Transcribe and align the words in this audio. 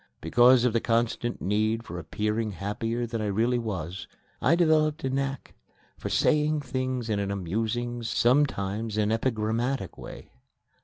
Because 0.19 0.65
of 0.65 0.73
the 0.73 0.79
constant 0.81 1.43
need 1.43 1.83
for 1.83 1.99
appearing 1.99 2.53
happier 2.53 3.05
than 3.05 3.21
I 3.21 3.27
really 3.27 3.59
was, 3.59 4.07
I 4.41 4.55
developed 4.55 5.03
a 5.03 5.11
knack 5.11 5.53
for 5.95 6.09
saying 6.09 6.61
things 6.61 7.07
in 7.07 7.19
an 7.19 7.29
amusing, 7.29 8.01
sometimes 8.01 8.97
an 8.97 9.11
epigrammatic, 9.11 9.99
way. 9.99 10.31